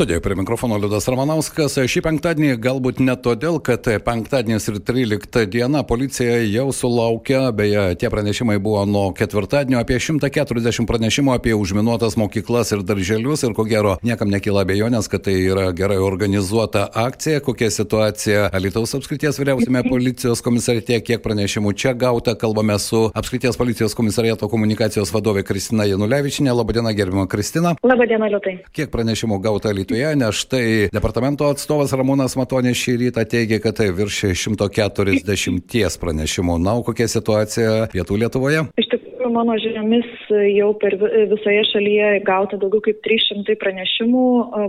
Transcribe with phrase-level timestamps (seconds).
[0.00, 1.74] Studijoje prie mikrofono Liudas Ramanauskas.
[1.92, 8.08] Šį penktadienį galbūt ne todėl, kad penktadienis ir 13 diena policija jau sulaukia, beje, tie
[8.08, 13.98] pranešimai buvo nuo ketvirtadienio apie 140 pranešimų apie užminuotas mokyklas ir darželius ir ko gero
[14.00, 17.44] niekam nekyla abejonės, kad tai yra gerai organizuota akcija.
[17.44, 23.98] Kokia situacija Alitaus apskrities vyriausiame policijos komisariate, kiek pranešimų čia gauta, kalbame su apskrities policijos
[24.00, 26.56] komisariato komunikacijos vadovė Kristina Janulevičinė.
[26.56, 27.76] Labadiena, gerbima Kristina.
[27.84, 28.62] Labadiena, Liutai.
[28.72, 29.89] Kiek pranešimų gauta Alitaus?
[29.90, 36.58] Alytuje, nes štai departamento atstovas Ramūnas Matonė šį rytą teigia, kad tai virš 140 pranešimų.
[36.62, 38.60] Na, o kokia situacija pietų Lietuvoje?
[38.78, 40.06] Iš tikrųjų, mano žiniomis
[40.54, 40.94] jau per
[41.32, 44.28] visoje šalyje gauta daugiau kaip 300 pranešimų,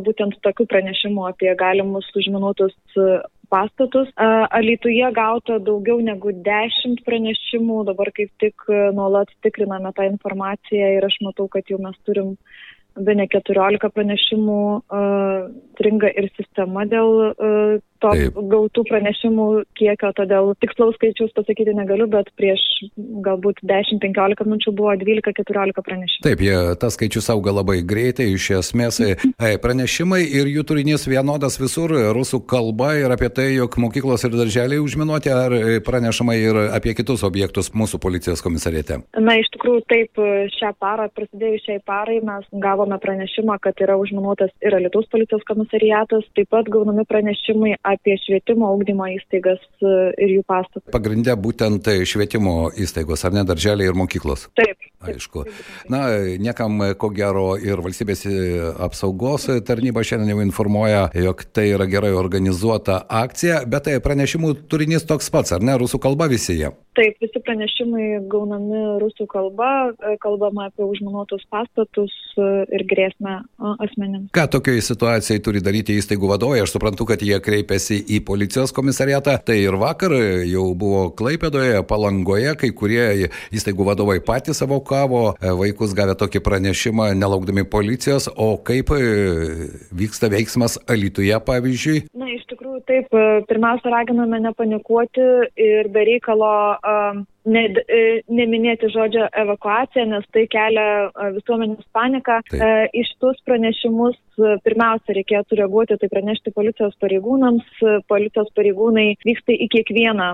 [0.09, 2.73] būtent tokių pranešimų apie galimus užminuotus
[3.53, 4.09] pastatus.
[4.17, 8.65] Alytuje gauta daugiau negu 10 pranešimų, dabar kaip tik
[8.97, 12.39] nuolat tikriname tą informaciją ir aš matau, kad jau mes turim
[12.95, 18.39] be ne 14 pranešimų uh, stringa ir sistema dėl uh, to Taip.
[18.51, 22.61] gautų pranešimų kiekio, todėl tikslaus skaičiaus pasakyti negaliu, bet prieš
[23.25, 26.25] galbūt 10-15 minučių buvo 12-14 pranešimų.
[26.25, 29.15] Taip, jie, tas skaičius auga labai greitai, iš esmės e,
[29.61, 34.81] pranešimai ir jų turinys vienodas visur, rusų kalba ir apie tai, jog mokyklos ir darželiai
[34.83, 39.01] užminuoti, ar pranešama ir apie kitus objektus mūsų policijos komisarėte?
[39.21, 40.21] Na, iš tikrųjų, taip,
[40.57, 46.25] šią parą, prasidėjus šiai parai, mes gavome pranešimą, kad yra užminuotas ir Lietuvos policijos komisariatas,
[46.37, 50.87] taip pat gaunami pranešimai apie švietimo augdymo įstaigas e, ir jų pastatus.
[50.93, 54.47] Pagrindė būtent švietimo įstaigos, ar ne darželiai ir mokyklos?
[54.59, 54.89] Taip.
[55.01, 55.47] Aišku.
[55.89, 56.03] Na,
[56.37, 58.21] niekam ko gero ir valstybės
[58.85, 65.07] apsaugos tarnyba šiandien jau informuoja, jog tai yra gerai organizuota akcija, bet tai pranešimų turinys
[65.09, 66.69] toks pats, ar ne, rusų kalba visi jie?
[66.91, 73.37] Taip, visi pranešimai gaunami rusų kalba, e, kalbama apie užminuotus pastatus e, ir grėsmę
[73.85, 74.25] asmenims.
[74.35, 76.59] Ką tokioje situacijoje turi daryti įstaigų vadovai?
[76.59, 79.37] Aš suprantu, kad jie kreipiasi į policijos komisariatą.
[79.47, 80.17] Tai ir vakar
[80.49, 86.43] jau buvo Klaipėdoje, Palangoje, kai kurie įstaigų vadovai patys savo kavo e, vaikus gavę tokį
[86.43, 88.27] pranešimą, nelaukdami policijos.
[88.35, 88.91] O kaip
[89.95, 92.03] vyksta veiksmas Alituje, pavyzdžiui?
[92.19, 92.27] Na,
[92.87, 93.11] taip.
[93.49, 95.27] Pirmiausia, raginame nepanikuoti
[95.59, 102.39] ir be reikalo um, ne, e, neminėti žodžio evakuacija, nes tai kelia e, visuomenės paniką.
[102.49, 102.61] Taip.
[102.61, 102.71] E,
[103.03, 104.17] iš tuos pranešimus
[104.65, 107.85] pirmiausia reikėtų reaguoti, tai pranešti policijos pareigūnams.
[108.09, 110.33] Policijos pareigūnai vyksta į kiekvieną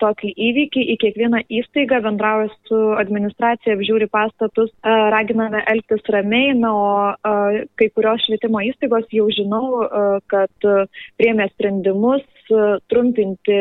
[0.00, 7.64] tokį įvykį, į kiekvieną įstaigą, bendrauja su administracija, apžiūri pastatus, raginame elgtis ramiai, na, o
[7.76, 9.64] kai kurios švietimo įstaigos jau žinau,
[10.32, 10.68] kad
[11.20, 12.24] priemė sprendimus
[12.88, 13.58] trumpinti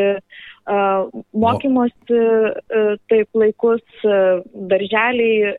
[0.68, 2.20] mokymosi
[3.08, 3.84] taip laikus
[4.72, 5.54] darželiai,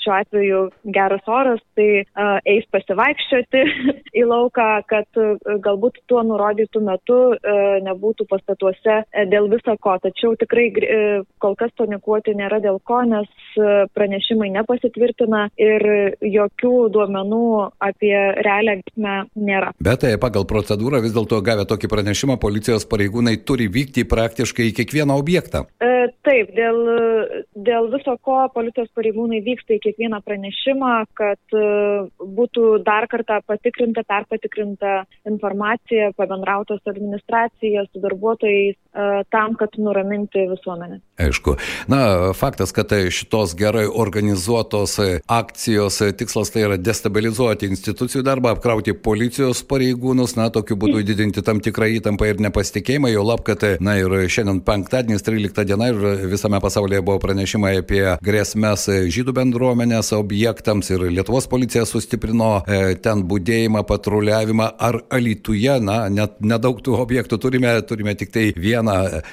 [0.00, 0.60] šiuo atveju
[0.94, 2.04] geras oras, tai
[2.48, 3.62] eis pasivaikščioti
[4.20, 5.20] į lauką, kad
[5.64, 7.18] galbūt tuo nurodytų metu
[7.86, 9.00] nebūtų pastatuose
[9.32, 9.96] dėl viso ko.
[10.04, 10.68] Tačiau tikrai
[11.42, 13.30] kol kas panikuoti nėra dėl ko, nes
[13.96, 15.86] pranešimai nepasitvirtina ir
[16.20, 17.44] jokių duomenų
[17.84, 19.72] apie realią grėsmę nėra.
[19.80, 24.70] Bet tai pagal procedūrą vis dėlto gavę tokį pranešimą policijos pareigūnai turi vykti vykti praktiškai
[24.70, 25.64] į kiekvieną objektą.
[25.80, 26.78] E, taip, dėl,
[27.54, 34.02] dėl viso ko policijos pareigūnai vyksta į kiekvieną pranešimą, kad e, būtų dar kartą patikrinta,
[34.02, 38.76] perpatikrinta informacija, pabendrauta su administracija, su darbuotojais,
[39.30, 41.00] tam, kad nuraminti visuomenę.
[41.18, 41.56] Aišku.
[41.90, 44.96] Na, faktas, kad šitos gerai organizuotos
[45.26, 51.62] akcijos tikslas tai yra destabilizuoti institucijų darbą, apkrauti policijos pareigūnus, na, tokiu būdu didinti tam
[51.64, 55.98] tikrą įtampą ir nepasitikėjimą, jau lab, kad Na ir šiandien penktadienis, 13 diena ir
[56.30, 63.24] visame pasaulyje buvo pranešimai apie grėsmės žydų bendruomenės objektams ir Lietuvos policija sustiprino e, ten
[63.28, 64.70] būdėjimą, patruliavimą.
[64.88, 68.83] Ar Alituje, na, net nedaug tų objektų turime, turime tik tai vieną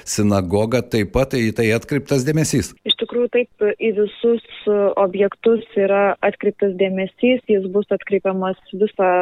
[0.08, 2.72] sinagogą, taip pat į tai atkreiptas dėmesys.
[2.88, 4.66] Iš tikrųjų, taip, į visus
[5.00, 9.12] objektus yra atkreiptas dėmesys, jis bus atkreipiamas visą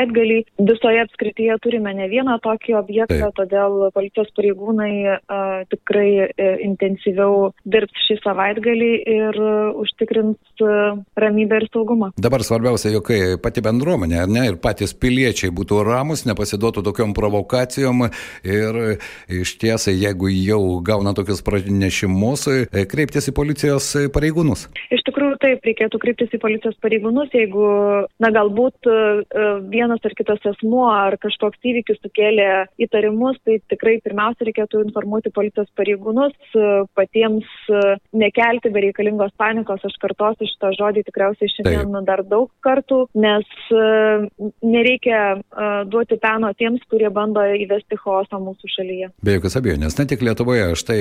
[0.00, 0.44] savaitgalį.
[0.58, 3.36] Visoje apskrityje turime ne vieną tokį objektą, Taip.
[3.36, 11.60] todėl policijos pareigūnai uh, tikrai uh, intensyviau dirbs šį savaitgalį ir uh, užtikrins uh, ramybę
[11.60, 12.12] ir saugumą.
[12.16, 13.10] Dabar svarbiausia, jog
[13.42, 18.06] pati bendruomenė ne, ir patys piliečiai būtų ramus, nepasiduotų tokiom provokacijom
[18.44, 18.80] ir
[19.28, 22.46] iš tiesai, jeigu jau gauna tokius pranešimus,
[22.90, 24.68] kreiptis į policijos pareigūnus.
[24.94, 27.66] Iš tikrųjų, taip, reikėtų kreiptis į policijos pareigūnus, jeigu,
[28.22, 28.90] na, galbūt
[29.72, 35.32] vienas vienas ar kitas asmuo ar kažkoks įvykis sukėlė įtarimus, tai tikrai pirmiausia reikėtų informuoti
[35.34, 36.34] policijos pareigūnus,
[36.94, 37.46] patiems
[38.12, 42.06] nekelti bereikalingos panikos, aš kartosiu šitą žodį tikriausiai šiandien Taip.
[42.06, 43.82] dar daug kartų, nes e,
[44.62, 49.10] nereikia e, duoti peno tiems, kurie bando įvesti chaosą mūsų šalyje.
[49.24, 51.00] Be jokios abejonės, ne tik Lietuvoje, štai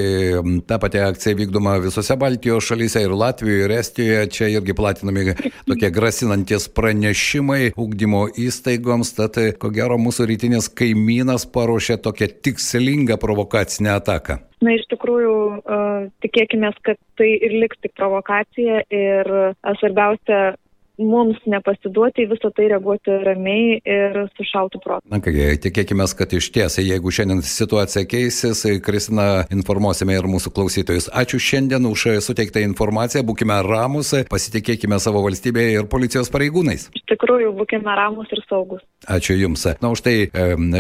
[0.70, 5.36] ta pati akcija vykdoma visose Baltijos šalyse ir Latvijoje, ir Estijoje, čia irgi platinami
[5.70, 13.18] tokie grasinantis pranešimai ugdymo įstaigoms įstaigoms, tad ko gero mūsų rytinis kaimynas paruošė tokią tikslingą
[13.20, 14.40] provokacinę ataką.
[14.62, 20.56] Na, iš tikrųjų, uh, tikėkime, kad tai ir liks tik provokacija ir uh, svarbiausia
[21.00, 25.06] mums nepasiduoti, visą tai reaguoti ramiai ir su šaltu protu.
[25.12, 31.10] Na kągi, tikėkime, kad iš tiesai, jeigu šiandien situacija keisis, Kristina, informuosime ir mūsų klausytojus.
[31.16, 36.90] Ačiū šiandien už suteiktą informaciją, būkime ramus, pasitikėkime savo valstybėje ir policijos pareigūnais.
[36.96, 38.84] Iš tikrųjų, būkime ramus ir saugus.
[39.08, 39.64] Ačiū Jums.
[39.80, 40.28] Na, už tai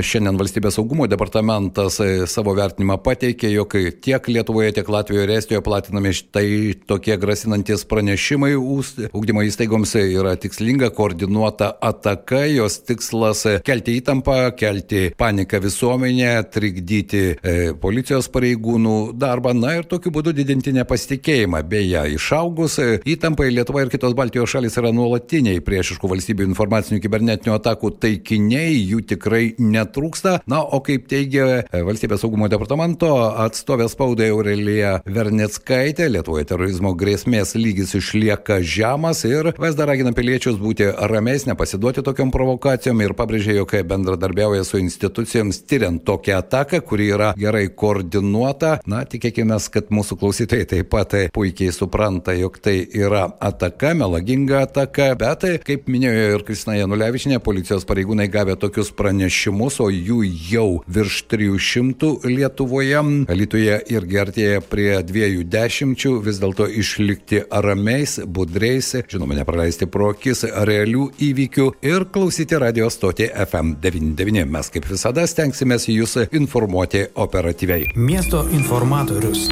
[0.03, 5.63] šiandien valstybės saugumo departamentas e, savo vertinimą pateikė, jog tiek Lietuvoje, tiek Latvijoje ir Estijoje
[5.63, 6.49] platinami štai
[6.89, 15.63] tokie grasinantis pranešimai ūkdymo įstaigoms yra tikslinga, koordinuota ataka, jos tikslas kelti įtampą, kelti paniką
[15.63, 21.63] visuomenė, trikdyti e, policijos pareigūnų darbą, na ir tokiu būdu didinti nepasitikėjimą.
[21.71, 27.55] Beje, išaugus e, įtampai Lietuva ir kitos Baltijos šalis yra nuolatiniai priešiškų valstybių informacinių kibernetinių
[27.55, 30.39] atakų taikiniai, jų tikrai netrūksta.
[30.49, 33.11] Na, o kaip teigia e, Valstybės saugumo departamento
[33.43, 40.89] atstovė spaudai Aurelija Vernetskaitė, Lietuvoje terorizmo grėsmės lygis išlieka žemas ir VSD ragina piliečius būti
[41.11, 47.31] ramiais, nepasiduoti tokiam provokacijom ir pabrėžė, jog bendradarbiauja su institucijoms tyriant tokią ataką, kuri yra
[47.37, 48.77] gerai koordinuota.
[48.89, 55.11] Na, tikėkime, kad mūsų klausytojai taip pat puikiai supranta, jog tai yra ataka, melaginga ataka,
[55.19, 61.23] bet, kaip minėjo ir Kristina Janulevičinė, policijos pareigūnai gavę tokius pranešimus, o jų jau virš
[61.31, 70.11] 300 Lietuvoje, Lietuvoje irgi artėja prie 20, vis dėlto išlikti ramiais, budreis, žinoma, nepraleisti pro
[70.13, 74.45] akis realių įvykių ir klausyti radio stotį FM99.
[74.49, 77.91] Mes kaip visada stengsimės jūs informuoti operatyviai.
[77.95, 79.49] Miesto informatorius.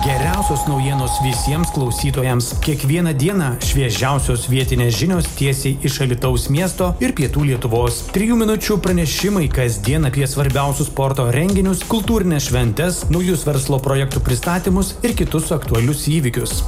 [0.00, 2.54] Geriausios naujienos visiems klausytojams.
[2.64, 8.00] Kiekvieną dieną šviežiausios vietinės žinios tiesiai iš Alitaus miesto ir pietų Lietuvos.
[8.14, 15.12] Trijų minučių pranešimai kasdien apie svarbiausius sporto renginius, kultūrinės šventes, naujus verslo projektų pristatymus ir
[15.20, 16.62] kitus aktualius įvykius.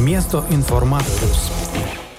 [0.00, 1.50] Miesto informatorius.